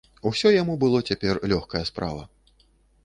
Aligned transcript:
Усё 0.29 0.51
яму 0.61 0.77
было 0.85 1.01
цяпер 1.11 1.41
лёгкая 1.53 1.83
справа. 1.91 2.27